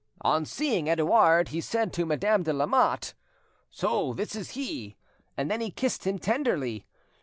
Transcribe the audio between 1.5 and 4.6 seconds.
said to Madame de Lamotte— "'So this is